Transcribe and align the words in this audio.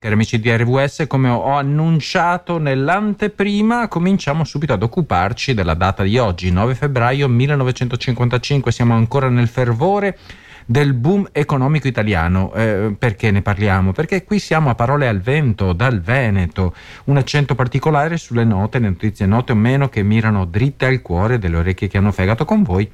Cari 0.00 0.14
amici 0.14 0.38
di 0.38 0.48
RWS, 0.56 1.06
come 1.08 1.28
ho 1.28 1.56
annunciato 1.56 2.58
nell'anteprima, 2.58 3.88
cominciamo 3.88 4.44
subito 4.44 4.72
ad 4.72 4.84
occuparci 4.84 5.54
della 5.54 5.74
data 5.74 6.04
di 6.04 6.16
oggi, 6.18 6.52
9 6.52 6.76
febbraio 6.76 7.26
1955. 7.26 8.70
Siamo 8.70 8.94
ancora 8.94 9.28
nel 9.28 9.48
fervore 9.48 10.16
del 10.64 10.94
boom 10.94 11.28
economico 11.32 11.88
italiano. 11.88 12.52
Eh, 12.54 12.94
perché 12.96 13.32
ne 13.32 13.42
parliamo? 13.42 13.90
Perché 13.90 14.22
qui 14.22 14.38
siamo 14.38 14.70
a 14.70 14.76
parole 14.76 15.08
al 15.08 15.18
vento, 15.18 15.72
dal 15.72 16.00
Veneto, 16.00 16.76
un 17.06 17.16
accento 17.16 17.56
particolare 17.56 18.18
sulle 18.18 18.44
note, 18.44 18.78
le 18.78 18.90
notizie 18.90 19.26
note 19.26 19.50
o 19.50 19.56
meno 19.56 19.88
che 19.88 20.04
mirano 20.04 20.44
dritte 20.44 20.86
al 20.86 21.02
cuore 21.02 21.40
delle 21.40 21.56
orecchie 21.56 21.88
che 21.88 21.98
hanno 21.98 22.12
fegato 22.12 22.44
con 22.44 22.62
voi 22.62 22.88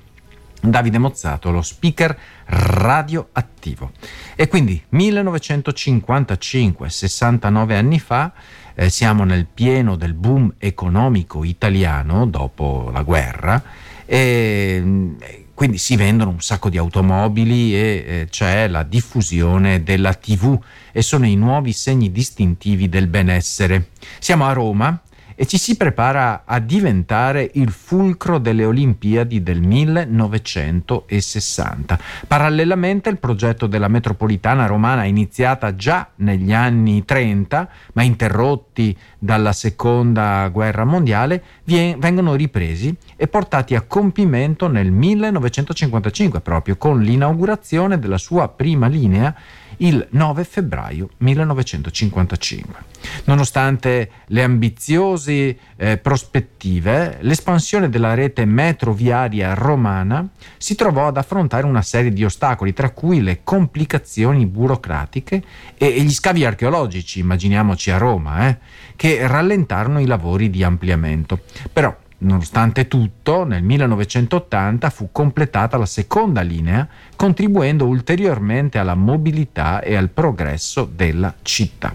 Davide 0.71 0.99
Mozzato, 0.99 1.51
lo 1.51 1.62
speaker 1.62 2.17
radioattivo. 2.46 3.93
E 4.35 4.49
quindi 4.49 4.83
1955, 4.89 6.89
69 6.89 7.77
anni 7.77 7.99
fa, 7.99 8.33
eh, 8.75 8.91
siamo 8.91 9.25
nel 9.25 9.46
pieno 9.46 9.96
del 9.96 10.14
boom 10.14 10.55
economico 10.58 11.45
italiano 11.45 12.27
dopo 12.27 12.91
la 12.93 13.03
guerra 13.03 13.63
e 14.05 14.81
mm, 14.82 15.14
quindi 15.55 15.79
si 15.79 15.96
vendono 15.96 16.31
un 16.31 16.41
sacco 16.41 16.69
di 16.69 16.79
automobili 16.79 17.75
e 17.75 18.05
eh, 18.07 18.27
c'è 18.29 18.67
la 18.67 18.83
diffusione 18.83 19.85
della 19.85 20.14
TV 20.14 20.58
e 20.91 21.00
sono 21.00 21.27
i 21.27 21.36
nuovi 21.36 21.72
segni 21.72 22.11
distintivi 22.11 22.89
del 22.89 23.07
benessere. 23.07 23.91
Siamo 24.19 24.46
a 24.46 24.53
Roma 24.53 25.00
e 25.34 25.46
ci 25.46 25.58
si 25.58 25.76
prepara 25.76 26.43
a 26.44 26.61
diventare 26.61 27.50
il 27.54 27.70
fulcro 27.70 28.38
delle 28.38 28.64
Olimpiadi 28.64 29.43
del 29.43 29.60
1960. 29.60 31.98
Parallelamente 32.27 33.08
il 33.08 33.19
progetto 33.19 33.66
della 33.66 33.88
metropolitana 33.88 34.66
romana 34.66 35.05
iniziata 35.05 35.74
già 35.74 36.10
negli 36.16 36.52
anni 36.52 37.05
30, 37.05 37.69
ma 37.94 38.02
interrotti 38.02 38.94
dalla 39.19 39.52
seconda 39.52 40.47
guerra 40.48 40.84
mondiale, 40.84 41.42
vengono 41.64 42.34
ripresi 42.34 42.94
e 43.16 43.26
portati 43.26 43.74
a 43.74 43.80
compimento 43.80 44.69
nel 44.69 44.91
1955 44.91 46.41
proprio 46.41 46.76
con 46.76 47.00
l'inaugurazione 47.00 47.98
della 47.98 48.19
sua 48.19 48.48
prima 48.48 48.86
linea 48.86 49.34
il 49.78 50.06
9 50.11 50.44
febbraio 50.44 51.11
1955. 51.19 52.92
Nonostante 53.25 54.11
le 54.27 54.42
ambiziose 54.42 55.56
eh, 55.77 55.97
prospettive, 55.98 57.19
l'espansione 57.20 57.89
della 57.89 58.14
rete 58.14 58.44
metroviaria 58.44 59.55
romana 59.55 60.27
si 60.56 60.75
trovò 60.75 61.08
ad 61.08 61.16
affrontare 61.16 61.66
una 61.66 61.83
serie 61.83 62.12
di 62.12 62.25
ostacoli, 62.25 62.72
tra 62.72 62.91
cui 62.91 63.22
le 63.22 63.41
complicazioni 63.44 64.47
burocratiche 64.47 65.42
e, 65.77 65.86
e 65.86 66.03
gli 66.03 66.12
scavi 66.12 66.44
archeologici, 66.44 67.20
immaginiamoci 67.20 67.91
a 67.91 67.98
Roma, 67.98 68.48
eh, 68.48 68.59
che 68.97 69.27
rallentarono 69.27 70.00
i 70.00 70.06
lavori 70.06 70.50
di 70.50 70.62
ampliamento. 70.62 71.41
Però 71.72 71.94
Nonostante 72.25 72.89
tutto, 72.89 73.44
nel 73.44 73.62
1980 73.62 74.89
fu 74.89 75.11
completata 75.12 75.77
la 75.77 75.84
seconda 75.84 76.41
linea, 76.41 76.89
contribuendo 77.16 77.86
ulteriormente 77.86 78.78
alla 78.78 78.94
mobilità 78.94 79.83
e 79.83 79.94
al 79.94 80.08
progresso 80.08 80.91
della 80.91 81.34
città. 81.42 81.94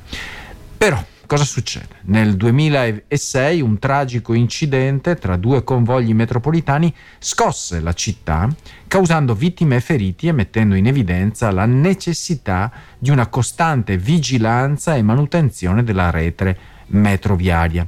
Però, 0.77 1.03
cosa 1.25 1.43
succede? 1.43 1.95
Nel 2.03 2.37
2006 2.37 3.61
un 3.61 3.79
tragico 3.79 4.35
incidente 4.35 5.15
tra 5.15 5.35
due 5.35 5.63
convogli 5.63 6.13
metropolitani 6.13 6.93
scosse 7.17 7.79
la 7.79 7.93
città, 7.93 8.47
causando 8.87 9.33
vittime 9.33 9.77
e 9.77 9.81
feriti 9.81 10.27
e 10.27 10.31
mettendo 10.31 10.75
in 10.75 10.85
evidenza 10.85 11.49
la 11.49 11.65
necessità 11.65 12.71
di 12.99 13.09
una 13.09 13.25
costante 13.27 13.97
vigilanza 13.97 14.95
e 14.95 15.01
manutenzione 15.01 15.83
della 15.83 16.11
rete 16.11 16.77
metroviaria. 16.89 17.87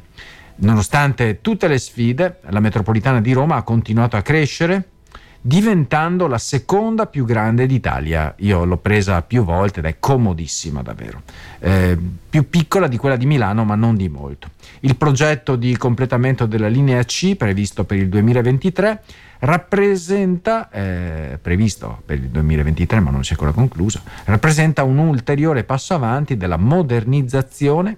Nonostante 0.62 1.40
tutte 1.42 1.68
le 1.68 1.80
sfide, 1.80 2.40
la 2.50 2.60
metropolitana 2.60 3.20
di 3.20 3.34
Roma 3.34 3.56
ha 3.56 3.64
continuato 3.64 4.16
a 4.16 4.22
crescere, 4.22 4.90
diventando 5.42 6.28
la 6.28 6.38
seconda 6.38 7.08
più 7.08 7.26
grande 7.26 7.66
d'Italia. 7.66 8.36
Io 8.38 8.64
l'ho 8.64 8.78
presa 8.78 9.24
più 9.24 9.44
volte 9.44 9.80
ed 9.80 9.88
è 9.88 9.96
comodissima 9.98 10.84
davvero. 10.84 11.24
Eh, 11.60 11.98
più 12.30 12.48
piccola 12.48 12.88
di 12.88 12.98
quella 12.98 13.16
di 13.16 13.26
Milano, 13.26 13.66
ma 13.66 13.74
non 13.74 13.96
di 13.96 14.08
molto. 14.08 14.50
Il 14.82 14.96
progetto 14.98 15.56
di 15.56 15.76
completamento 15.78 16.46
della 16.46 16.68
linea 16.68 17.04
C, 17.06 17.36
previsto 17.36 17.84
per 17.84 17.98
il 17.98 18.08
2023, 18.10 19.02
rappresenta, 19.40 20.70
eh, 20.70 21.40
previsto 21.42 22.04
per 22.06 22.20
il 22.20 22.30
2023 22.30 23.00
ma 23.00 23.10
non 23.10 23.24
si 23.24 23.32
è 23.32 23.34
ancora 23.34 23.52
concluso, 23.52 24.02
rappresenta 24.26 24.84
un 24.84 25.00
ulteriore 25.00 25.64
passo 25.64 25.96
avanti 25.96 26.38
della 26.38 26.58
modernizzazione 26.58 27.98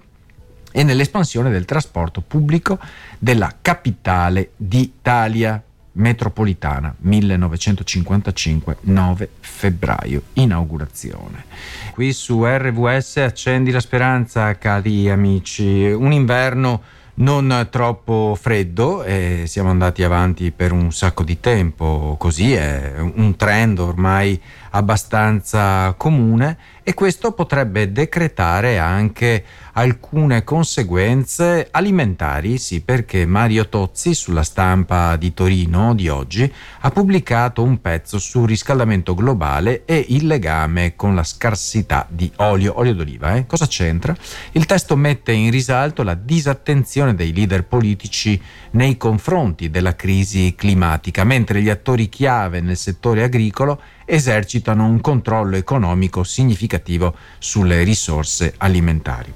e 0.76 0.82
nell'espansione 0.82 1.50
del 1.50 1.66
trasporto 1.66 2.20
pubblico 2.20 2.80
della 3.16 3.54
capitale 3.62 4.50
d'Italia 4.56 5.62
metropolitana 5.92 6.92
1955 6.98 8.78
9 8.80 9.28
febbraio 9.38 10.22
inaugurazione. 10.32 11.44
Qui 11.92 12.12
su 12.12 12.44
RVS 12.44 13.18
accendi 13.18 13.70
la 13.70 13.78
speranza 13.78 14.58
cari 14.58 15.08
amici. 15.08 15.84
Un 15.84 16.10
inverno 16.10 16.82
non 17.16 17.68
troppo 17.70 18.36
freddo 18.40 19.04
e 19.04 19.44
siamo 19.46 19.70
andati 19.70 20.02
avanti 20.02 20.50
per 20.50 20.72
un 20.72 20.90
sacco 20.90 21.22
di 21.22 21.38
tempo. 21.38 22.16
Così 22.18 22.52
è 22.52 22.94
un 22.98 23.36
trend 23.36 23.78
ormai 23.78 24.40
abbastanza 24.74 25.94
comune 25.96 26.58
e 26.82 26.92
questo 26.92 27.32
potrebbe 27.32 27.92
decretare 27.92 28.78
anche 28.78 29.42
alcune 29.72 30.44
conseguenze 30.44 31.68
alimentari, 31.70 32.58
sì, 32.58 32.82
perché 32.82 33.24
Mario 33.24 33.68
Tozzi 33.68 34.14
sulla 34.14 34.42
stampa 34.42 35.16
di 35.16 35.32
Torino 35.32 35.94
di 35.94 36.08
oggi 36.08 36.52
ha 36.80 36.90
pubblicato 36.90 37.62
un 37.62 37.80
pezzo 37.80 38.18
sul 38.18 38.46
riscaldamento 38.46 39.14
globale 39.14 39.84
e 39.86 40.04
il 40.10 40.26
legame 40.26 40.94
con 40.94 41.14
la 41.14 41.24
scarsità 41.24 42.06
di 42.10 42.30
olio, 42.36 42.78
olio 42.78 42.94
d'oliva. 42.94 43.36
Eh? 43.36 43.46
Cosa 43.46 43.66
c'entra? 43.66 44.14
Il 44.52 44.66
testo 44.66 44.94
mette 44.94 45.32
in 45.32 45.50
risalto 45.50 46.02
la 46.02 46.14
disattenzione 46.14 47.14
dei 47.14 47.32
leader 47.32 47.64
politici 47.64 48.40
nei 48.72 48.96
confronti 48.98 49.70
della 49.70 49.96
crisi 49.96 50.54
climatica, 50.54 51.24
mentre 51.24 51.62
gli 51.62 51.70
attori 51.70 52.10
chiave 52.10 52.60
nel 52.60 52.76
settore 52.76 53.22
agricolo 53.22 53.80
esercitano 54.04 54.86
un 54.86 55.00
controllo 55.00 55.56
economico 55.56 56.24
significativo 56.24 57.14
sulle 57.38 57.82
risorse 57.82 58.54
alimentari. 58.58 59.32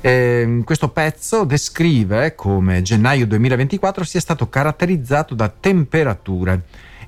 Eh, 0.00 0.62
questo 0.64 0.88
pezzo 0.88 1.44
descrive 1.44 2.34
come 2.34 2.82
gennaio 2.82 3.26
2024 3.26 4.04
sia 4.04 4.20
stato 4.20 4.48
caratterizzato 4.48 5.34
da 5.34 5.48
temperature 5.48 6.62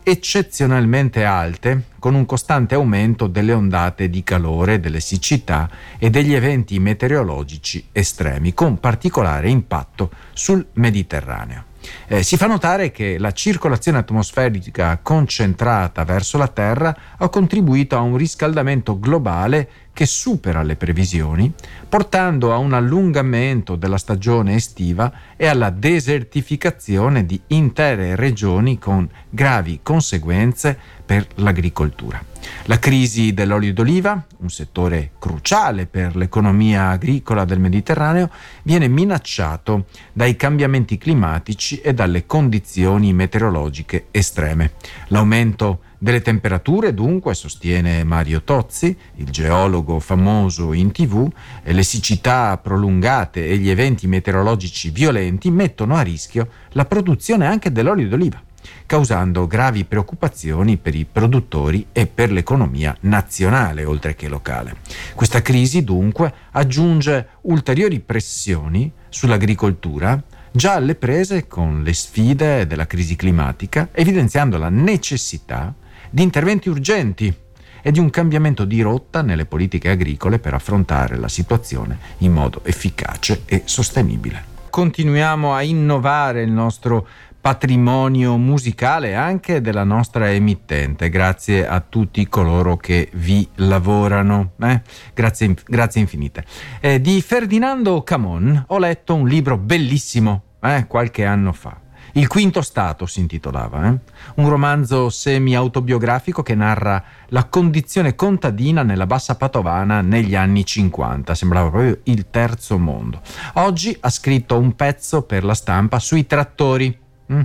eccezionalmente 0.06 1.24
alte, 1.24 1.84
con 1.98 2.14
un 2.14 2.26
costante 2.26 2.74
aumento 2.74 3.26
delle 3.26 3.54
ondate 3.54 4.10
di 4.10 4.22
calore, 4.22 4.78
delle 4.78 5.00
siccità 5.00 5.68
e 5.98 6.10
degli 6.10 6.34
eventi 6.34 6.78
meteorologici 6.78 7.88
estremi, 7.90 8.52
con 8.52 8.78
particolare 8.78 9.48
impatto 9.48 10.10
sul 10.34 10.64
Mediterraneo. 10.74 11.72
Eh, 12.06 12.22
si 12.22 12.36
fa 12.36 12.46
notare 12.46 12.90
che 12.90 13.18
la 13.18 13.32
circolazione 13.32 13.98
atmosferica 13.98 14.98
concentrata 15.02 16.04
verso 16.04 16.38
la 16.38 16.48
Terra 16.48 16.96
ha 17.16 17.28
contribuito 17.28 17.96
a 17.96 18.00
un 18.00 18.16
riscaldamento 18.16 18.98
globale 18.98 19.68
che 19.94 20.04
supera 20.04 20.62
le 20.62 20.76
previsioni, 20.76 21.50
portando 21.88 22.52
a 22.52 22.58
un 22.58 22.74
allungamento 22.74 23.76
della 23.76 23.96
stagione 23.96 24.56
estiva 24.56 25.10
e 25.36 25.46
alla 25.46 25.70
desertificazione 25.70 27.24
di 27.24 27.40
intere 27.46 28.16
regioni 28.16 28.78
con 28.78 29.08
gravi 29.30 29.80
conseguenze 29.82 30.76
per 31.06 31.26
l'agricoltura. 31.36 32.22
La 32.64 32.78
crisi 32.78 33.32
dell'olio 33.32 33.72
d'oliva, 33.72 34.22
un 34.38 34.50
settore 34.50 35.12
cruciale 35.18 35.86
per 35.86 36.16
l'economia 36.16 36.88
agricola 36.88 37.44
del 37.44 37.60
Mediterraneo, 37.60 38.30
viene 38.64 38.88
minacciato 38.88 39.86
dai 40.12 40.36
cambiamenti 40.36 40.98
climatici 40.98 41.80
e 41.80 41.94
dalle 41.94 42.26
condizioni 42.26 43.12
meteorologiche 43.12 44.06
estreme. 44.10 44.72
L'aumento 45.08 45.80
delle 45.98 46.20
temperature, 46.20 46.92
dunque, 46.92 47.34
sostiene 47.34 48.04
Mario 48.04 48.42
Tozzi, 48.42 48.96
il 49.16 49.30
geologo 49.30 49.98
famoso 50.00 50.72
in 50.72 50.92
tv, 50.92 51.30
le 51.62 51.82
siccità 51.82 52.56
prolungate 52.58 53.46
e 53.46 53.56
gli 53.56 53.70
eventi 53.70 54.06
meteorologici 54.06 54.90
violenti 54.90 55.50
mettono 55.50 55.94
a 55.96 56.02
rischio 56.02 56.48
la 56.70 56.84
produzione 56.84 57.46
anche 57.46 57.72
dell'olio 57.72 58.08
d'oliva 58.08 58.42
causando 58.86 59.46
gravi 59.46 59.84
preoccupazioni 59.84 60.76
per 60.76 60.94
i 60.94 61.06
produttori 61.10 61.86
e 61.92 62.06
per 62.06 62.30
l'economia 62.32 62.96
nazionale 63.00 63.84
oltre 63.84 64.14
che 64.14 64.28
locale. 64.28 64.76
Questa 65.14 65.42
crisi 65.42 65.84
dunque 65.84 66.32
aggiunge 66.52 67.28
ulteriori 67.42 68.00
pressioni 68.00 68.90
sull'agricoltura 69.08 70.22
già 70.50 70.74
alle 70.74 70.94
prese 70.94 71.46
con 71.48 71.82
le 71.82 71.92
sfide 71.92 72.66
della 72.66 72.86
crisi 72.86 73.16
climatica, 73.16 73.88
evidenziando 73.92 74.56
la 74.56 74.68
necessità 74.68 75.74
di 76.14 76.22
interventi 76.22 76.68
urgenti 76.68 77.34
e 77.82 77.90
di 77.90 77.98
un 77.98 78.08
cambiamento 78.08 78.64
di 78.64 78.80
rotta 78.82 79.20
nelle 79.20 79.46
politiche 79.46 79.90
agricole 79.90 80.38
per 80.38 80.54
affrontare 80.54 81.16
la 81.16 81.26
situazione 81.26 81.98
in 82.18 82.32
modo 82.32 82.60
efficace 82.62 83.42
e 83.46 83.62
sostenibile. 83.64 84.52
Continuiamo 84.70 85.52
a 85.52 85.62
innovare 85.62 86.42
il 86.42 86.52
nostro 86.52 87.08
patrimonio 87.40 88.36
musicale 88.36 89.16
anche 89.16 89.60
della 89.60 89.82
nostra 89.82 90.30
emittente, 90.30 91.08
grazie 91.08 91.66
a 91.66 91.80
tutti 91.80 92.28
coloro 92.28 92.76
che 92.76 93.10
vi 93.14 93.48
lavorano. 93.56 94.52
Eh? 94.60 94.82
Grazie, 95.12 95.56
grazie, 95.66 96.00
infinite. 96.00 96.44
Eh, 96.78 97.00
di 97.00 97.20
Ferdinando 97.22 98.04
Camon 98.04 98.66
ho 98.68 98.78
letto 98.78 99.16
un 99.16 99.26
libro 99.26 99.58
bellissimo 99.58 100.42
eh, 100.60 100.86
qualche 100.86 101.24
anno 101.24 101.52
fa. 101.52 101.83
Il 102.16 102.28
quinto 102.28 102.62
stato 102.62 103.06
si 103.06 103.18
intitolava, 103.18 103.88
eh? 103.88 103.98
un 104.36 104.48
romanzo 104.48 105.10
semi-autobiografico 105.10 106.44
che 106.44 106.54
narra 106.54 107.02
la 107.30 107.44
condizione 107.46 108.14
contadina 108.14 108.84
nella 108.84 109.06
bassa 109.06 109.34
padovana 109.34 110.00
negli 110.00 110.36
anni 110.36 110.64
50, 110.64 111.34
sembrava 111.34 111.70
proprio 111.70 111.98
il 112.04 112.30
terzo 112.30 112.78
mondo. 112.78 113.20
Oggi 113.54 113.96
ha 113.98 114.10
scritto 114.10 114.56
un 114.56 114.76
pezzo 114.76 115.22
per 115.22 115.42
la 115.42 115.54
stampa 115.54 115.98
sui 115.98 116.24
trattori 116.24 117.02
Mm. 117.32 117.40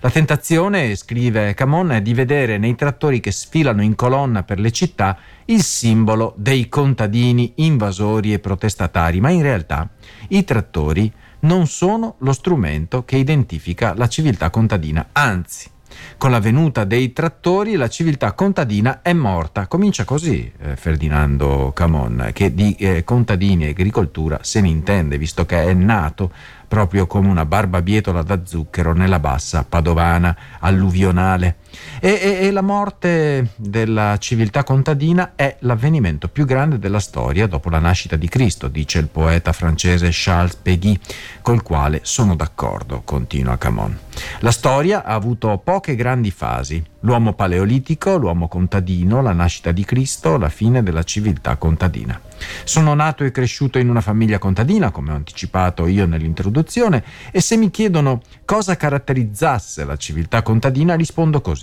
La 0.00 0.10
tentazione, 0.10 0.94
scrive 0.94 1.54
Camon, 1.54 1.92
è 1.92 2.02
di 2.02 2.12
vedere 2.12 2.58
nei 2.58 2.74
trattori 2.74 3.18
che 3.18 3.30
sfilano 3.32 3.82
in 3.82 3.94
colonna 3.94 4.42
per 4.42 4.60
le 4.60 4.70
città 4.70 5.18
il 5.46 5.62
simbolo 5.62 6.34
dei 6.36 6.68
contadini 6.68 7.52
invasori 7.56 8.34
e 8.34 8.38
protestatari, 8.38 9.20
ma 9.20 9.30
in 9.30 9.40
realtà 9.40 9.88
i 10.28 10.44
trattori 10.44 11.10
non 11.42 11.66
sono 11.66 12.16
lo 12.18 12.32
strumento 12.32 13.04
che 13.04 13.16
identifica 13.16 13.94
la 13.94 14.08
civiltà 14.08 14.50
contadina, 14.50 15.08
anzi 15.12 15.70
con 16.16 16.30
la 16.30 16.40
venuta 16.40 16.84
dei 16.84 17.12
trattori 17.12 17.74
la 17.74 17.88
civiltà 17.88 18.32
contadina 18.32 19.02
è 19.02 19.12
morta. 19.12 19.66
Comincia 19.66 20.04
così 20.04 20.50
eh, 20.58 20.76
Ferdinando 20.76 21.72
Camon, 21.74 22.30
che 22.32 22.54
di 22.54 22.74
eh, 22.78 23.04
contadini 23.04 23.66
e 23.66 23.70
agricoltura 23.70 24.38
se 24.42 24.60
ne 24.60 24.68
intende, 24.68 25.18
visto 25.18 25.44
che 25.44 25.62
è 25.62 25.72
nato 25.74 26.30
proprio 26.68 27.06
come 27.06 27.28
una 27.28 27.44
barbabietola 27.44 28.22
da 28.22 28.44
zucchero 28.44 28.92
nella 28.92 29.18
bassa 29.18 29.64
padovana 29.68 30.36
alluvionale. 30.60 31.56
E, 32.00 32.08
e, 32.08 32.46
e, 32.46 32.50
la 32.50 32.62
morte 32.62 33.50
della 33.56 34.16
civiltà 34.18 34.64
contadina 34.64 35.32
è 35.34 35.56
l'avvenimento 35.60 36.28
più 36.28 36.44
grande 36.44 36.78
della 36.78 37.00
storia 37.00 37.46
dopo 37.46 37.70
la 37.70 37.78
nascita 37.78 38.16
di 38.16 38.28
Cristo, 38.28 38.68
dice 38.68 38.98
il 38.98 39.08
poeta 39.08 39.52
francese 39.52 40.08
Charles 40.10 40.56
Péguy, 40.56 40.98
col 41.42 41.62
quale 41.62 42.00
sono 42.02 42.34
d'accordo, 42.34 43.02
continua 43.04 43.58
Camon. 43.58 43.98
La 44.40 44.50
storia 44.50 45.04
ha 45.04 45.14
avuto 45.14 45.60
poche 45.62 45.94
grandi 45.94 46.30
fasi, 46.30 46.82
l'uomo 47.00 47.34
paleolitico, 47.34 48.16
l'uomo 48.16 48.48
contadino, 48.48 49.22
la 49.22 49.32
nascita 49.32 49.72
di 49.72 49.84
Cristo, 49.84 50.36
la 50.36 50.48
fine 50.48 50.82
della 50.82 51.02
civiltà 51.02 51.56
contadina. 51.56 52.20
Sono 52.64 52.94
nato 52.94 53.24
e 53.24 53.30
cresciuto 53.30 53.78
in 53.78 53.88
una 53.88 54.00
famiglia 54.00 54.38
contadina, 54.38 54.90
come 54.90 55.12
ho 55.12 55.14
anticipato 55.14 55.86
io 55.86 56.06
nell'introduzione, 56.06 57.04
e 57.30 57.40
se 57.40 57.56
mi 57.56 57.70
chiedono 57.70 58.20
cosa 58.44 58.76
caratterizzasse 58.76 59.84
la 59.84 59.96
civiltà 59.96 60.42
contadina 60.42 60.94
rispondo 60.94 61.40
così. 61.40 61.61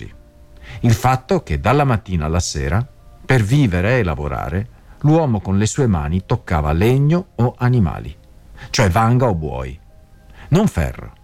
Il 0.81 0.93
fatto 0.93 1.43
che 1.43 1.59
dalla 1.59 1.83
mattina 1.83 2.25
alla 2.25 2.39
sera, 2.39 2.85
per 3.25 3.43
vivere 3.43 3.99
e 3.99 4.03
lavorare, 4.03 4.67
l'uomo 5.01 5.39
con 5.39 5.57
le 5.57 5.65
sue 5.65 5.87
mani 5.87 6.25
toccava 6.25 6.71
legno 6.71 7.27
o 7.35 7.55
animali, 7.57 8.15
cioè 8.69 8.89
vanga 8.89 9.27
o 9.27 9.35
buoi, 9.35 9.77
non 10.49 10.67
ferro. 10.67 11.17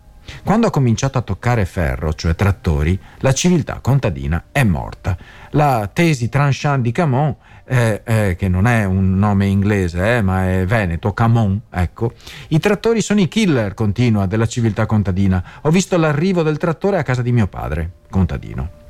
Quando 0.44 0.68
ha 0.68 0.72
cominciato 0.72 1.18
a 1.18 1.22
toccare 1.22 1.66
ferro, 1.66 2.14
cioè 2.14 2.36
trattori, 2.36 3.00
la 3.20 3.34
civiltà 3.34 3.80
contadina 3.80 4.46
è 4.52 4.64
morta. 4.64 5.18
La 5.52 5.90
tesi 5.92 6.30
tranchant 6.30 6.82
di 6.82 6.92
Camon 6.92 7.36
eh, 7.66 8.02
eh, 8.04 8.36
che 8.38 8.48
non 8.48 8.68
è 8.68 8.86
un 8.86 9.18
nome 9.18 9.46
inglese, 9.46 10.18
eh, 10.18 10.22
ma 10.22 10.50
è 10.50 10.66
veneto, 10.66 11.14
Camon, 11.14 11.62
ecco. 11.70 12.14
I 12.50 12.60
trattori 12.60 13.02
sono 13.02 13.20
i 13.20 13.28
killer, 13.28 13.74
continua, 13.74 14.26
della 14.26 14.48
civiltà 14.48 14.86
contadina. 14.86 15.44
Ho 15.62 15.70
visto 15.70 15.98
l'arrivo 15.98 16.44
del 16.44 16.58
trattore 16.58 16.98
a 16.98 17.04
casa 17.04 17.22
di 17.22 17.32
mio 17.32 17.48
padre, 17.48 17.92
contadino. 18.10 18.84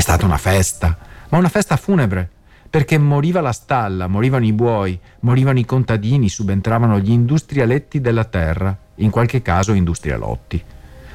È 0.00 0.02
stata 0.02 0.24
una 0.24 0.38
festa, 0.38 0.96
ma 1.28 1.36
una 1.36 1.50
festa 1.50 1.76
funebre, 1.76 2.26
perché 2.70 2.96
moriva 2.96 3.42
la 3.42 3.52
stalla, 3.52 4.06
morivano 4.06 4.46
i 4.46 4.54
buoi, 4.54 4.98
morivano 5.20 5.58
i 5.58 5.66
contadini, 5.66 6.30
subentravano 6.30 6.98
gli 6.98 7.10
industrialetti 7.10 8.00
della 8.00 8.24
terra, 8.24 8.74
in 8.94 9.10
qualche 9.10 9.42
caso 9.42 9.74
industrialotti. 9.74 10.64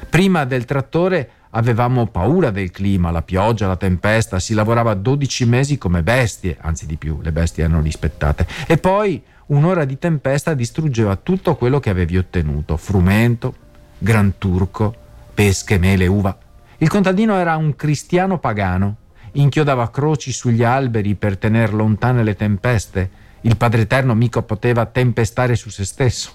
Prima 0.08 0.44
del 0.44 0.66
trattore 0.66 1.30
avevamo 1.50 2.06
paura 2.06 2.52
del 2.52 2.70
clima, 2.70 3.10
la 3.10 3.22
pioggia, 3.22 3.66
la 3.66 3.74
tempesta, 3.74 4.38
si 4.38 4.54
lavorava 4.54 4.94
12 4.94 5.46
mesi 5.46 5.78
come 5.78 6.04
bestie, 6.04 6.56
anzi 6.60 6.86
di 6.86 6.96
più, 6.96 7.18
le 7.20 7.32
bestie 7.32 7.64
erano 7.64 7.80
rispettate. 7.80 8.46
E 8.68 8.78
poi 8.78 9.20
un'ora 9.46 9.84
di 9.84 9.98
tempesta 9.98 10.54
distruggeva 10.54 11.16
tutto 11.16 11.56
quello 11.56 11.80
che 11.80 11.90
avevi 11.90 12.18
ottenuto, 12.18 12.76
frumento, 12.76 13.52
gran 13.98 14.34
turco, 14.38 14.94
pesche, 15.34 15.76
mele, 15.76 16.06
uva. 16.06 16.38
Il 16.78 16.88
contadino 16.88 17.36
era 17.36 17.56
un 17.56 17.74
cristiano 17.74 18.38
pagano, 18.38 18.96
inchiodava 19.32 19.90
croci 19.90 20.32
sugli 20.32 20.62
alberi 20.62 21.14
per 21.14 21.36
tenere 21.36 21.72
lontane 21.72 22.22
le 22.22 22.34
tempeste. 22.34 23.10
Il 23.42 23.56
Padre 23.56 23.82
Eterno 23.82 24.14
mica 24.14 24.42
poteva 24.42 24.86
tempestare 24.86 25.54
su 25.56 25.70
se 25.70 25.84
stesso. 25.84 26.30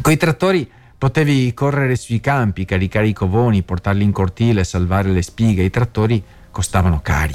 Coi 0.00 0.16
trattori 0.16 0.70
Potevi 0.98 1.52
correre 1.52 1.94
sui 1.94 2.20
campi, 2.20 2.64
caricare 2.64 3.06
i 3.06 3.12
covoni, 3.12 3.62
portarli 3.62 4.02
in 4.02 4.12
cortile, 4.12 4.64
salvare 4.64 5.10
le 5.10 5.20
spighe. 5.20 5.62
I 5.62 5.68
trattori 5.68 6.22
costavano 6.50 7.00
cari. 7.02 7.34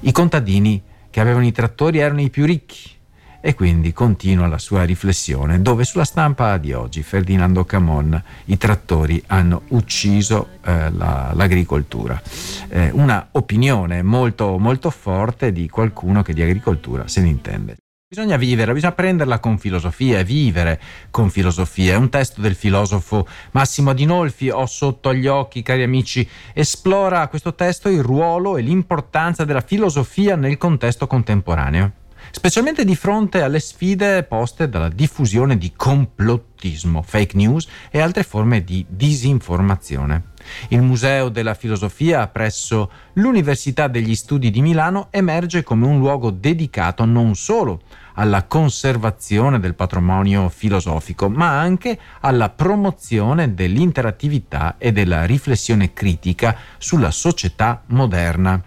I 0.00 0.12
contadini 0.12 0.80
che 1.10 1.18
avevano 1.18 1.44
i 1.44 1.50
trattori 1.50 1.98
erano 1.98 2.20
i 2.20 2.30
più 2.30 2.44
ricchi. 2.44 2.90
E 3.40 3.54
quindi 3.54 3.92
continua 3.92 4.48
la 4.48 4.58
sua 4.58 4.82
riflessione, 4.82 5.62
dove 5.62 5.84
sulla 5.84 6.04
stampa 6.04 6.56
di 6.58 6.72
oggi 6.72 7.02
Ferdinando 7.04 7.64
Camon 7.64 8.20
i 8.46 8.56
trattori 8.56 9.22
hanno 9.28 9.62
ucciso 9.68 10.48
eh, 10.64 10.90
la, 10.90 11.30
l'agricoltura. 11.34 12.20
Eh, 12.68 12.90
una 12.92 13.28
opinione 13.32 14.02
molto, 14.02 14.58
molto 14.58 14.90
forte 14.90 15.52
di 15.52 15.68
qualcuno 15.68 16.22
che 16.22 16.34
di 16.34 16.42
agricoltura 16.42 17.06
se 17.06 17.20
ne 17.20 17.28
intende. 17.28 17.76
Bisogna 18.10 18.38
vivere, 18.38 18.72
bisogna 18.72 18.94
prenderla 18.94 19.38
con 19.38 19.58
filosofia 19.58 20.18
e 20.18 20.24
vivere 20.24 20.80
con 21.10 21.30
filosofia. 21.30 21.92
È 21.92 21.96
un 21.96 22.08
testo 22.08 22.40
del 22.40 22.54
filosofo 22.54 23.26
Massimo 23.50 23.90
Adinolfi, 23.90 24.48
ho 24.48 24.66
sotto 24.66 25.10
agli 25.10 25.26
occhi, 25.26 25.62
cari 25.62 25.82
amici, 25.82 26.26
esplora 26.54 27.28
questo 27.28 27.54
testo 27.54 27.88
il 27.88 28.02
ruolo 28.02 28.56
e 28.56 28.62
l'importanza 28.62 29.44
della 29.44 29.60
filosofia 29.60 30.36
nel 30.36 30.56
contesto 30.56 31.06
contemporaneo 31.06 31.92
specialmente 32.30 32.84
di 32.84 32.94
fronte 32.94 33.42
alle 33.42 33.60
sfide 33.60 34.22
poste 34.24 34.68
dalla 34.68 34.88
diffusione 34.88 35.56
di 35.56 35.72
complottismo, 35.74 37.02
fake 37.02 37.36
news 37.36 37.66
e 37.90 38.00
altre 38.00 38.22
forme 38.22 38.64
di 38.64 38.84
disinformazione. 38.88 40.36
Il 40.68 40.82
Museo 40.82 41.28
della 41.28 41.54
Filosofia 41.54 42.26
presso 42.28 42.90
l'Università 43.14 43.88
degli 43.88 44.14
Studi 44.14 44.50
di 44.50 44.62
Milano 44.62 45.08
emerge 45.10 45.62
come 45.62 45.86
un 45.86 45.98
luogo 45.98 46.30
dedicato 46.30 47.04
non 47.04 47.34
solo 47.34 47.82
alla 48.14 48.44
conservazione 48.44 49.60
del 49.60 49.74
patrimonio 49.74 50.48
filosofico, 50.48 51.28
ma 51.28 51.58
anche 51.58 51.98
alla 52.20 52.48
promozione 52.48 53.54
dell'interattività 53.54 54.74
e 54.78 54.90
della 54.90 55.24
riflessione 55.24 55.92
critica 55.92 56.56
sulla 56.78 57.10
società 57.10 57.82
moderna. 57.86 58.60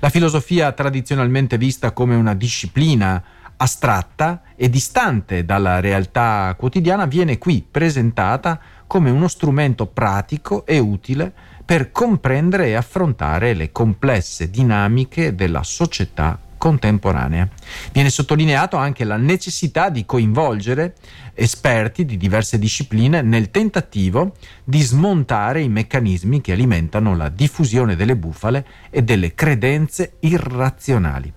La 0.00 0.08
filosofia 0.08 0.72
tradizionalmente 0.72 1.58
vista 1.58 1.92
come 1.92 2.14
una 2.14 2.34
disciplina 2.34 3.22
astratta 3.56 4.42
e 4.56 4.68
distante 4.68 5.44
dalla 5.44 5.80
realtà 5.80 6.54
quotidiana 6.58 7.06
viene 7.06 7.38
qui 7.38 7.64
presentata 7.68 8.58
come 8.86 9.10
uno 9.10 9.28
strumento 9.28 9.86
pratico 9.86 10.66
e 10.66 10.78
utile 10.78 11.32
per 11.64 11.92
comprendere 11.92 12.66
e 12.66 12.74
affrontare 12.74 13.54
le 13.54 13.70
complesse 13.70 14.50
dinamiche 14.50 15.34
della 15.34 15.62
società 15.62 16.38
contemporanea. 16.62 17.48
Viene 17.90 18.08
sottolineato 18.08 18.76
anche 18.76 19.02
la 19.02 19.16
necessità 19.16 19.88
di 19.88 20.04
coinvolgere 20.04 20.94
esperti 21.34 22.04
di 22.04 22.16
diverse 22.16 22.56
discipline 22.56 23.20
nel 23.20 23.50
tentativo 23.50 24.36
di 24.62 24.80
smontare 24.80 25.60
i 25.60 25.68
meccanismi 25.68 26.40
che 26.40 26.52
alimentano 26.52 27.16
la 27.16 27.28
diffusione 27.28 27.96
delle 27.96 28.14
bufale 28.14 28.64
e 28.90 29.02
delle 29.02 29.34
credenze 29.34 30.18
irrazionali. 30.20 31.32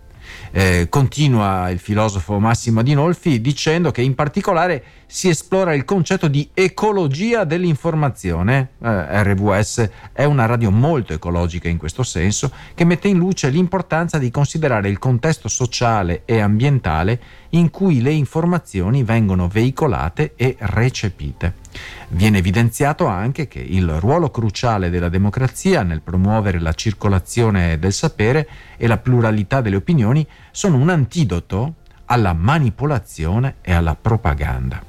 Eh, 0.52 0.88
continua 0.90 1.70
il 1.70 1.80
filosofo 1.80 2.40
Massimo 2.40 2.80
Adinolfi 2.80 3.42
dicendo 3.42 3.92
che 3.92 4.02
in 4.02 4.16
particolare 4.16 4.84
si 5.06 5.30
esplora 5.30 5.74
il 5.74 5.86
concetto 5.86 6.28
di 6.28 6.50
ecologia 6.54 7.44
dell'informazione. 7.44 8.70
Eh, 8.82 9.24
RVS 9.24 9.90
è 10.12 10.24
una 10.24 10.46
radio 10.46 10.72
molto 10.72 11.14
ecologica 11.14 11.70
in 11.70 11.78
questo 11.78 12.04
senso, 12.04 12.52
che 12.74 12.86
mette 12.86 13.08
in 13.08 13.18
luce 13.18 13.50
l'importanza 13.50 14.18
di 14.18 14.32
considerare 14.32 14.90
il 14.90 15.00
contesto 15.00 15.48
sociale 15.48 16.24
e 16.26 16.40
ambientale 16.40 17.20
in 17.50 17.70
cui 17.70 18.02
le 18.02 18.12
informazioni 18.12 19.04
vengono 19.04 19.48
veicolate 19.48 20.34
e 20.36 20.56
recepite. 20.60 21.65
Viene 22.10 22.38
evidenziato 22.38 23.08
anche 23.08 23.48
che 23.48 23.60
il 23.60 23.90
ruolo 24.00 24.30
cruciale 24.30 24.90
della 24.90 25.10
democrazia 25.10 25.84
nel 25.84 26.02
promuovere 26.02 26.60
la 26.60 26.74
circolazione 26.74 27.80
del 27.80 27.94
sapere 27.94 28.48
e 28.78 28.88
la 28.88 28.98
pluralità 28.98 29.62
delle 29.62 29.76
opinioni 29.76 30.26
sono 30.52 30.78
un 30.78 30.90
antidoto 30.90 31.76
alla 32.06 32.34
manipolazione 32.34 33.56
e 33.62 33.74
alla 33.74 33.96
propaganda. 33.96 34.82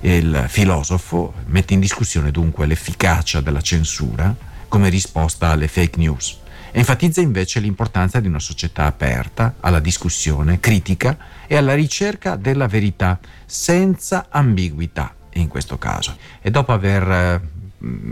Il 0.00 0.44
filosofo 0.48 1.34
mette 1.46 1.74
in 1.74 1.80
discussione 1.80 2.30
dunque 2.30 2.66
l'efficacia 2.66 3.40
della 3.40 3.60
censura 3.60 4.34
come 4.68 4.88
risposta 4.88 5.48
alle 5.48 5.68
fake 5.68 5.98
news 5.98 6.38
enfatizza 6.72 7.20
invece 7.20 7.60
l'importanza 7.60 8.20
di 8.20 8.28
una 8.28 8.38
società 8.38 8.86
aperta 8.86 9.56
alla 9.60 9.80
discussione 9.80 10.60
critica 10.60 11.16
e 11.46 11.56
alla 11.56 11.74
ricerca 11.74 12.36
della 12.36 12.66
verità 12.66 13.18
senza 13.44 14.26
ambiguità 14.30 15.14
in 15.34 15.48
questo 15.48 15.78
caso. 15.78 16.16
E 16.40 16.50
dopo 16.50 16.72
aver 16.72 17.10
eh, 17.10 17.40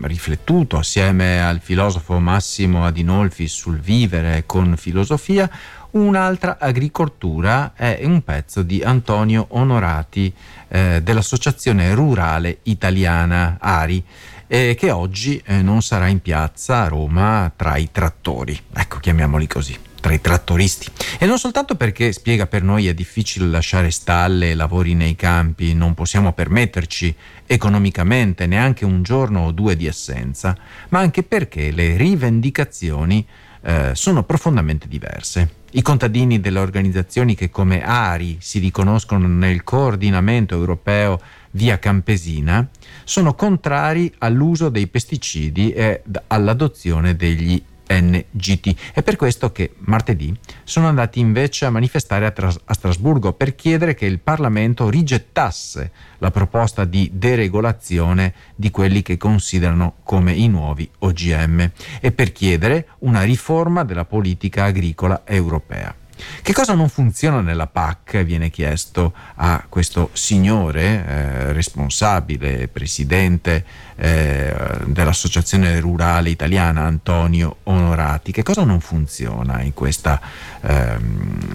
riflettuto 0.03 0.79
assieme 0.79 1.43
al 1.43 1.61
filosofo 1.61 2.19
Massimo 2.19 2.85
Adinolfi 2.85 3.49
sul 3.49 3.79
vivere 3.79 4.45
con 4.47 4.77
filosofia, 4.77 5.51
un'altra 5.91 6.59
agricoltura 6.59 7.73
è 7.75 8.01
un 8.03 8.23
pezzo 8.23 8.63
di 8.63 8.83
Antonio 8.83 9.47
Onorati 9.51 10.33
eh, 10.69 11.01
dell'Associazione 11.03 11.95
Rurale 11.95 12.59
Italiana 12.65 13.57
ARI 13.61 14.05
eh, 14.47 14.75
che 14.79 14.91
oggi 14.91 15.41
eh, 15.45 15.63
non 15.63 15.83
sarà 15.83 16.07
in 16.07 16.21
piazza 16.21 16.83
a 16.83 16.89
Roma 16.89 17.53
tra 17.55 17.77
i 17.77 17.91
trattori, 17.93 18.59
ecco 18.73 18.99
chiamiamoli 18.99 19.47
così 19.47 19.88
tra 20.01 20.13
i 20.13 20.21
trattoristi. 20.21 20.91
E 21.19 21.27
non 21.27 21.39
soltanto 21.39 21.75
perché 21.75 22.13
spiega 22.13 22.47
per 22.47 22.63
noi 22.63 22.87
è 22.87 22.95
difficile 22.95 23.47
lasciare 23.47 23.91
stalle 23.91 24.51
e 24.51 24.55
lavori 24.55 24.95
nei 24.95 25.17
campi, 25.17 25.75
non 25.75 25.95
possiamo 25.95 26.33
permetterci 26.33 27.15
economicamente 27.47 28.47
neanche 28.47 28.85
un 28.85 29.03
giorno 29.03 29.47
o 29.47 29.53
due 29.53 29.77
di 29.77 29.89
assenza, 29.89 30.57
ma 30.91 31.01
anche 31.01 31.23
perché 31.23 31.71
le 31.71 31.97
rivendicazioni 31.97 33.27
eh, 33.63 33.91
sono 33.95 34.23
profondamente 34.23 34.89
diverse. 34.89 35.57
I 35.73 35.83
contadini 35.83 36.41
delle 36.41 36.61
organizzazioni 36.61 37.35
che 37.35 37.51
come 37.51 37.83
ARI 37.83 38.39
si 38.41 38.59
riconoscono 38.59 39.27
nel 39.27 39.65
coordinamento 39.65 40.55
europeo 40.55 41.21
via 41.53 41.79
campesina 41.79 42.67
sono 43.05 43.35
contrari 43.35 44.13
all'uso 44.19 44.69
dei 44.69 44.87
pesticidi 44.87 45.73
e 45.73 46.03
all'adozione 46.29 47.17
degli 47.17 47.63
NGT. 47.89 48.93
È 48.93 49.03
per 49.03 49.17
questo 49.17 49.53
che 49.53 49.75
martedì 49.79 50.37
sono 50.65 50.89
andati 50.89 51.21
invece 51.21 51.65
a 51.65 51.71
manifestare 51.71 52.27
a, 52.27 52.31
Tras- 52.31 52.61
a, 52.65 52.75
Strasburgo 52.75 53.33
per 53.33 53.55
chiedere 53.55 53.95
che 53.95 54.07
il 54.07 54.21
Parlamento 54.21 54.89
rigettasse 54.89 55.91
la 56.19 56.31
proposta 56.31 56.85
di 56.85 57.11
deregolazione 57.13 58.35
di 58.55 58.71
quelli 58.71 59.03
che 59.03 59.17
considerano 59.17 59.97
come 60.03 60.33
i 60.33 60.49
nuovi 60.49 60.89
OGM 60.99 61.71
e 62.01 62.13
per 62.13 62.33
chiedere 62.33 62.89
una 63.01 63.23
riforma 63.23 63.85
della 63.85 64.05
politica 64.05 64.65
agricola 64.65 65.23
europea. 65.25 65.98
Che 66.43 66.53
cosa 66.53 66.75
non 66.75 66.89
funziona 66.89 67.41
nella 67.41 67.67
PAC? 67.67 68.23
Viene 68.25 68.51
chiesto 68.51 69.13
a 69.37 69.65
questo 69.69 70.11
signore 70.13 70.83
eh, 70.83 71.53
responsabile, 71.53 72.69
presidente 72.69 73.65
eh, 73.97 74.55
dell'Associazione 74.87 75.79
Rurale 75.81 76.31
Italiana, 76.31 76.83
Antonio 76.83 77.59
Onorati. 77.65 78.33
Che 78.33 78.43
cosa 78.43 78.65
non 78.65 78.81
funziona 78.81 79.63
in 79.63 79.75
questa 79.75 80.21
eh, 80.61 80.97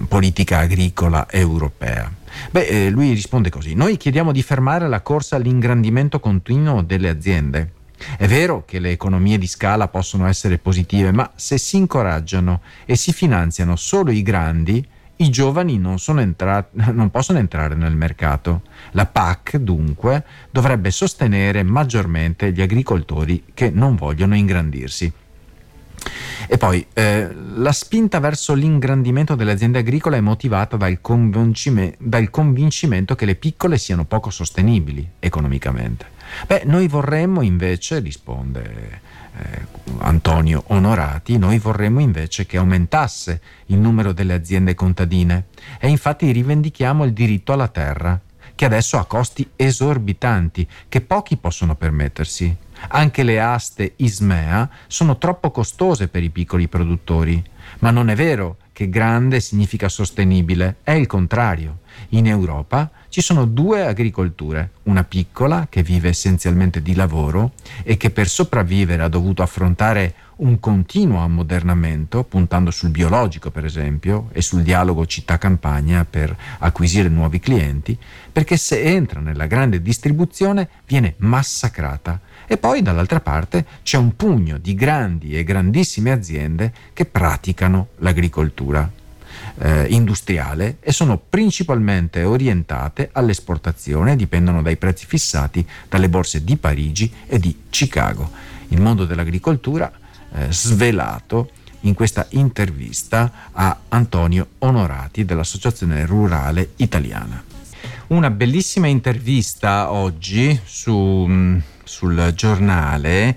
politica 0.08 0.58
agricola 0.58 1.26
europea? 1.30 2.10
Beh, 2.50 2.66
eh, 2.66 2.90
lui 2.90 3.12
risponde 3.12 3.50
così. 3.50 3.74
Noi 3.74 3.96
chiediamo 3.96 4.32
di 4.32 4.42
fermare 4.42 4.88
la 4.88 5.00
corsa 5.00 5.36
all'ingrandimento 5.36 6.20
continuo 6.20 6.82
delle 6.82 7.08
aziende 7.08 7.70
è 8.16 8.26
vero 8.26 8.64
che 8.66 8.78
le 8.78 8.90
economie 8.90 9.38
di 9.38 9.46
scala 9.46 9.88
possono 9.88 10.26
essere 10.26 10.58
positive, 10.58 11.12
ma 11.12 11.30
se 11.34 11.58
si 11.58 11.76
incoraggiano 11.76 12.60
e 12.84 12.96
si 12.96 13.12
finanziano 13.12 13.76
solo 13.76 14.10
i 14.10 14.22
grandi, 14.22 14.86
i 15.16 15.30
giovani 15.30 15.78
non, 15.78 15.98
entra- 16.18 16.68
non, 16.92 17.10
possono 17.10 17.38
entrare 17.38 17.74
nel 17.74 17.94
mercato. 17.94 18.62
La 18.92 19.06
PAC, 19.06 19.56
dunque, 19.58 20.24
dovrebbe 20.50 20.90
sostenere 20.90 21.62
maggiormente 21.62 22.52
gli 22.52 22.60
agricoltori 22.60 23.44
che 23.54 23.70
non 23.70 23.96
vogliono 23.96 24.34
ingrandirsi. 24.34 25.12
E 26.46 26.58
poi 26.58 26.84
eh, 26.92 27.32
la 27.54 27.72
spinta 27.72 28.18
verso 28.18 28.52
l'ingrandimento 28.52 29.34
delle 29.34 29.52
aziende 29.52 29.78
agricole 29.78 30.18
è 30.18 30.20
motivata 30.20 30.76
dal, 30.76 31.00
convincime- 31.00 31.94
dal 31.98 32.28
convincimento 32.28 33.14
che 33.14 33.24
le 33.24 33.36
piccole 33.36 33.78
siano 33.78 34.04
poco 34.04 34.30
sostenibili 34.30 35.08
economicamente. 35.18 36.12
Beh, 36.46 36.62
noi 36.64 36.88
vorremmo 36.88 37.42
invece, 37.42 38.00
risponde 38.00 39.00
eh, 39.36 39.66
Antonio 39.98 40.64
Onorati, 40.68 41.38
noi 41.38 41.58
vorremmo 41.58 42.00
invece 42.00 42.46
che 42.46 42.56
aumentasse 42.56 43.40
il 43.66 43.78
numero 43.78 44.12
delle 44.12 44.34
aziende 44.34 44.74
contadine 44.74 45.46
e 45.78 45.88
infatti 45.88 46.30
rivendichiamo 46.30 47.04
il 47.04 47.12
diritto 47.12 47.52
alla 47.52 47.68
terra, 47.68 48.20
che 48.54 48.64
adesso 48.64 48.98
ha 48.98 49.06
costi 49.06 49.48
esorbitanti 49.56 50.66
che 50.88 51.00
pochi 51.00 51.36
possono 51.36 51.74
permettersi. 51.74 52.54
Anche 52.88 53.22
le 53.22 53.40
aste 53.40 53.94
ISMEA 53.96 54.68
sono 54.86 55.18
troppo 55.18 55.50
costose 55.50 56.08
per 56.08 56.22
i 56.22 56.30
piccoli 56.30 56.68
produttori, 56.68 57.42
ma 57.80 57.90
non 57.90 58.10
è 58.10 58.14
vero 58.14 58.58
che 58.72 58.88
grande 58.88 59.40
significa 59.40 59.88
sostenibile, 59.88 60.76
è 60.82 60.92
il 60.92 61.06
contrario. 61.06 61.78
In 62.10 62.26
Europa 62.26 62.90
ci 63.08 63.20
sono 63.20 63.44
due 63.44 63.86
agricolture, 63.86 64.70
una 64.84 65.04
piccola 65.04 65.66
che 65.70 65.82
vive 65.82 66.08
essenzialmente 66.08 66.82
di 66.82 66.94
lavoro 66.94 67.52
e 67.82 67.96
che 67.96 68.10
per 68.10 68.28
sopravvivere 68.28 69.02
ha 69.02 69.08
dovuto 69.08 69.42
affrontare 69.42 70.14
un 70.36 70.58
continuo 70.58 71.20
ammodernamento, 71.20 72.24
puntando 72.24 72.70
sul 72.70 72.90
biologico 72.90 73.50
per 73.50 73.64
esempio 73.64 74.28
e 74.32 74.42
sul 74.42 74.62
dialogo 74.62 75.06
città-campagna 75.06 76.04
per 76.08 76.36
acquisire 76.58 77.08
nuovi 77.08 77.38
clienti, 77.38 77.96
perché 78.32 78.56
se 78.56 78.82
entra 78.82 79.20
nella 79.20 79.46
grande 79.46 79.80
distribuzione 79.80 80.68
viene 80.86 81.14
massacrata. 81.18 82.20
E 82.46 82.56
poi 82.56 82.82
dall'altra 82.82 83.20
parte 83.20 83.64
c'è 83.82 83.96
un 83.96 84.16
pugno 84.16 84.58
di 84.58 84.74
grandi 84.74 85.36
e 85.36 85.44
grandissime 85.44 86.10
aziende 86.10 86.72
che 86.92 87.04
praticano 87.04 87.88
l'agricoltura 87.98 89.02
eh, 89.58 89.86
industriale 89.88 90.78
e 90.80 90.92
sono 90.92 91.18
principalmente 91.18 92.22
orientate 92.24 93.10
all'esportazione, 93.12 94.16
dipendono 94.16 94.62
dai 94.62 94.76
prezzi 94.76 95.06
fissati 95.06 95.66
dalle 95.88 96.08
borse 96.08 96.44
di 96.44 96.56
Parigi 96.56 97.12
e 97.26 97.38
di 97.38 97.64
Chicago. 97.70 98.30
Il 98.68 98.80
mondo 98.80 99.04
dell'agricoltura 99.04 99.90
eh, 100.32 100.46
svelato 100.50 101.50
in 101.80 101.94
questa 101.94 102.26
intervista 102.30 103.50
a 103.52 103.78
Antonio 103.88 104.48
Onorati 104.58 105.24
dell'Associazione 105.24 106.06
Rurale 106.06 106.70
Italiana. 106.76 107.42
Una 108.08 108.30
bellissima 108.30 108.86
intervista 108.86 109.90
oggi 109.90 110.58
su, 110.64 111.26
mm, 111.28 111.58
sul 111.84 112.32
giornale. 112.34 113.36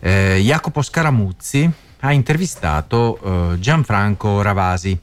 Eh, 0.00 0.40
Jacopo 0.42 0.82
Scaramuzzi 0.82 1.70
ha 2.00 2.12
intervistato 2.12 3.18
eh, 3.54 3.58
Gianfranco 3.58 4.42
Ravasi, 4.42 4.98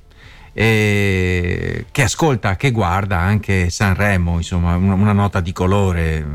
eh, 0.53 1.85
che 1.91 2.01
ascolta, 2.03 2.55
che 2.55 2.71
guarda 2.71 3.17
anche 3.19 3.69
Sanremo, 3.69 4.37
insomma, 4.37 4.75
una, 4.75 4.93
una 4.93 5.13
nota 5.13 5.39
di 5.39 5.51
colore, 5.51 6.25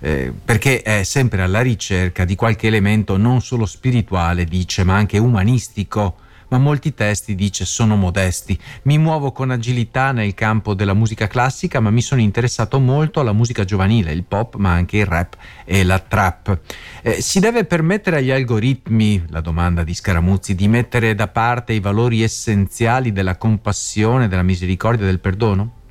eh, 0.00 0.32
perché 0.44 0.82
è 0.82 1.02
sempre 1.02 1.42
alla 1.42 1.62
ricerca 1.62 2.24
di 2.24 2.34
qualche 2.34 2.66
elemento 2.66 3.16
non 3.16 3.40
solo 3.40 3.66
spirituale, 3.66 4.44
dice, 4.44 4.84
ma 4.84 4.94
anche 4.94 5.18
umanistico 5.18 6.16
ma 6.48 6.58
molti 6.58 6.94
testi 6.94 7.34
dice 7.34 7.64
sono 7.64 7.96
modesti. 7.96 8.58
Mi 8.82 8.98
muovo 8.98 9.32
con 9.32 9.50
agilità 9.50 10.12
nel 10.12 10.34
campo 10.34 10.74
della 10.74 10.94
musica 10.94 11.26
classica, 11.26 11.80
ma 11.80 11.90
mi 11.90 12.02
sono 12.02 12.20
interessato 12.20 12.78
molto 12.78 13.20
alla 13.20 13.32
musica 13.32 13.64
giovanile, 13.64 14.12
il 14.12 14.24
pop, 14.24 14.56
ma 14.56 14.72
anche 14.72 14.98
il 14.98 15.06
rap 15.06 15.36
e 15.64 15.84
la 15.84 15.98
trap. 15.98 16.58
Eh, 17.02 17.20
si 17.20 17.40
deve 17.40 17.64
permettere 17.64 18.18
agli 18.18 18.30
algoritmi, 18.30 19.24
la 19.28 19.40
domanda 19.40 19.84
di 19.84 19.94
Scaramuzzi, 19.94 20.54
di 20.54 20.68
mettere 20.68 21.14
da 21.14 21.28
parte 21.28 21.72
i 21.72 21.80
valori 21.80 22.22
essenziali 22.22 23.12
della 23.12 23.36
compassione, 23.36 24.28
della 24.28 24.42
misericordia 24.42 25.04
e 25.04 25.08
del 25.08 25.20
perdono? 25.20 25.84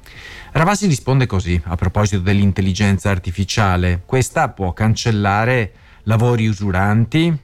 Ravasi 0.51 0.87
risponde 0.87 1.25
così 1.25 1.61
a 1.65 1.75
proposito 1.75 2.21
dell'intelligenza 2.21 3.09
artificiale. 3.09 4.03
Questa 4.05 4.47
può 4.49 4.71
cancellare 4.71 5.73
lavori 6.03 6.47
usuranti, 6.47 7.37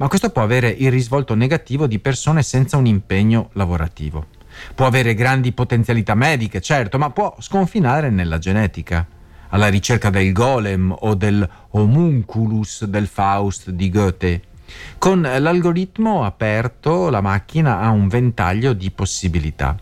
ma 0.00 0.08
questo 0.08 0.30
può 0.30 0.42
avere 0.42 0.70
il 0.70 0.90
risvolto 0.90 1.34
negativo 1.34 1.86
di 1.86 1.98
persone 1.98 2.42
senza 2.42 2.78
un 2.78 2.86
impegno 2.86 3.50
lavorativo. 3.52 4.28
Può 4.74 4.86
avere 4.86 5.14
grandi 5.14 5.52
potenzialità 5.52 6.14
mediche, 6.14 6.62
certo, 6.62 6.96
ma 6.96 7.10
può 7.10 7.36
sconfinare 7.38 8.08
nella 8.08 8.38
genetica, 8.38 9.06
alla 9.50 9.68
ricerca 9.68 10.08
del 10.08 10.32
golem 10.32 10.94
o 11.00 11.14
del 11.14 11.46
homunculus 11.72 12.84
del 12.86 13.08
Faust 13.08 13.70
di 13.70 13.90
Goethe. 13.90 14.42
Con 14.96 15.20
l'algoritmo 15.20 16.24
aperto 16.24 17.10
la 17.10 17.20
macchina 17.20 17.80
ha 17.80 17.90
un 17.90 18.08
ventaglio 18.08 18.72
di 18.72 18.90
possibilità. 18.90 19.76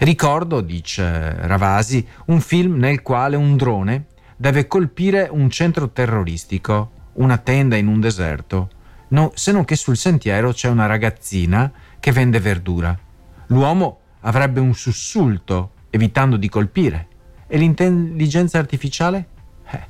Ricordo, 0.00 0.60
dice 0.60 1.36
Ravasi, 1.46 2.06
un 2.26 2.40
film 2.42 2.76
nel 2.76 3.00
quale 3.00 3.36
un 3.36 3.56
drone 3.56 4.04
deve 4.36 4.66
colpire 4.66 5.26
un 5.30 5.48
centro 5.48 5.88
terroristico, 5.88 6.90
una 7.14 7.38
tenda 7.38 7.76
in 7.76 7.86
un 7.86 8.00
deserto, 8.00 8.68
no, 9.08 9.32
se 9.34 9.52
non 9.52 9.64
che 9.64 9.76
sul 9.76 9.96
sentiero 9.96 10.52
c'è 10.52 10.68
una 10.68 10.86
ragazzina 10.86 11.70
che 12.00 12.12
vende 12.12 12.40
verdura. 12.40 12.98
L'uomo 13.46 14.00
avrebbe 14.20 14.60
un 14.60 14.74
sussulto 14.74 15.72
evitando 15.90 16.36
di 16.36 16.48
colpire. 16.48 17.08
E 17.46 17.58
l'intelligenza 17.58 18.58
artificiale? 18.58 19.28
Eh, 19.70 19.80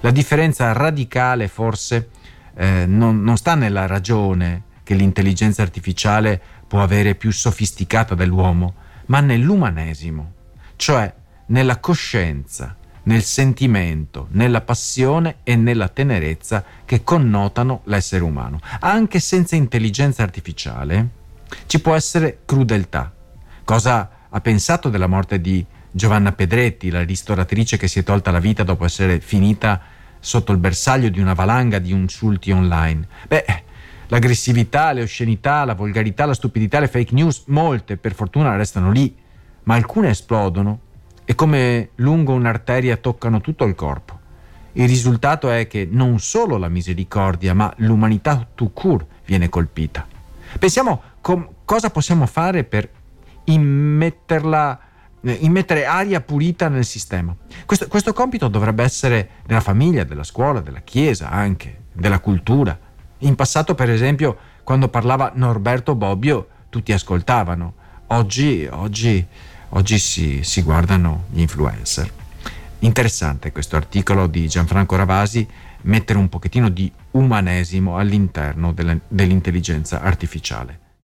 la 0.00 0.10
differenza 0.10 0.72
radicale 0.72 1.48
forse 1.48 2.10
eh, 2.54 2.84
non, 2.86 3.22
non 3.22 3.36
sta 3.36 3.54
nella 3.54 3.86
ragione 3.86 4.64
che 4.82 4.94
l'intelligenza 4.94 5.62
artificiale 5.62 6.40
può 6.66 6.82
avere 6.82 7.14
più 7.14 7.32
sofisticata 7.32 8.14
dell'uomo, 8.14 8.74
ma 9.06 9.20
nell'umanesimo, 9.20 10.32
cioè 10.76 11.12
nella 11.46 11.78
coscienza, 11.78 12.76
nel 13.10 13.24
sentimento, 13.24 14.28
nella 14.30 14.60
passione 14.60 15.38
e 15.42 15.56
nella 15.56 15.88
tenerezza 15.88 16.64
che 16.84 17.02
connotano 17.02 17.80
l'essere 17.84 18.22
umano. 18.22 18.60
Anche 18.78 19.18
senza 19.18 19.56
intelligenza 19.56 20.22
artificiale 20.22 21.08
ci 21.66 21.80
può 21.80 21.96
essere 21.96 22.42
crudeltà. 22.44 23.12
Cosa 23.64 24.10
ha 24.28 24.40
pensato 24.40 24.90
della 24.90 25.08
morte 25.08 25.40
di 25.40 25.66
Giovanna 25.90 26.30
Pedretti, 26.30 26.88
la 26.88 27.02
ristoratrice 27.02 27.76
che 27.76 27.88
si 27.88 27.98
è 27.98 28.04
tolta 28.04 28.30
la 28.30 28.38
vita 28.38 28.62
dopo 28.62 28.84
essere 28.84 29.18
finita 29.18 29.80
sotto 30.20 30.52
il 30.52 30.58
bersaglio 30.58 31.08
di 31.08 31.18
una 31.18 31.34
valanga 31.34 31.80
di 31.80 31.90
insulti 31.90 32.52
online? 32.52 33.08
Beh, 33.26 33.44
l'aggressività, 34.06 34.92
le 34.92 35.02
oscenità, 35.02 35.64
la 35.64 35.74
volgarità, 35.74 36.26
la 36.26 36.34
stupidità, 36.34 36.78
le 36.78 36.86
fake 36.86 37.12
news, 37.12 37.42
molte 37.46 37.96
per 37.96 38.14
fortuna 38.14 38.54
restano 38.54 38.92
lì, 38.92 39.16
ma 39.64 39.74
alcune 39.74 40.10
esplodono 40.10 40.82
e 41.30 41.36
come 41.36 41.90
lungo 41.96 42.32
un'arteria 42.32 42.96
toccano 42.96 43.40
tutto 43.40 43.62
il 43.62 43.76
corpo. 43.76 44.18
Il 44.72 44.88
risultato 44.88 45.48
è 45.48 45.68
che 45.68 45.86
non 45.88 46.18
solo 46.18 46.56
la 46.56 46.68
misericordia, 46.68 47.54
ma 47.54 47.72
l'umanità 47.76 48.48
tout 48.52 48.72
court 48.74 49.06
viene 49.26 49.48
colpita. 49.48 50.04
Pensiamo 50.58 51.00
com- 51.20 51.48
cosa 51.64 51.90
possiamo 51.90 52.26
fare 52.26 52.64
per 52.64 52.90
immetterla, 53.44 54.80
eh, 55.22 55.38
immettere 55.42 55.86
aria 55.86 56.20
pulita 56.20 56.66
nel 56.66 56.84
sistema. 56.84 57.32
Questo, 57.64 57.86
questo 57.86 58.12
compito 58.12 58.48
dovrebbe 58.48 58.82
essere 58.82 59.28
della 59.46 59.60
famiglia, 59.60 60.02
della 60.02 60.24
scuola, 60.24 60.58
della 60.58 60.80
chiesa 60.80 61.30
anche, 61.30 61.82
della 61.92 62.18
cultura. 62.18 62.76
In 63.18 63.36
passato, 63.36 63.76
per 63.76 63.88
esempio, 63.88 64.36
quando 64.64 64.88
parlava 64.88 65.30
Norberto 65.36 65.94
Bobbio, 65.94 66.48
tutti 66.70 66.92
ascoltavano. 66.92 67.74
Oggi, 68.08 68.66
oggi 68.68 69.24
oggi 69.70 69.98
si, 69.98 70.40
si 70.42 70.62
guardano 70.62 71.24
gli 71.30 71.40
influencer. 71.40 72.10
Interessante 72.80 73.52
questo 73.52 73.76
articolo 73.76 74.26
di 74.26 74.48
Gianfranco 74.48 74.96
Ravasi, 74.96 75.46
mettere 75.82 76.18
un 76.18 76.28
pochettino 76.28 76.68
di 76.68 76.90
umanesimo 77.12 77.98
all'interno 77.98 78.74
dell'intelligenza 79.08 80.00
artificiale. 80.00 80.89